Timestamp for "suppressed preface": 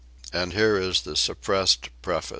1.15-2.29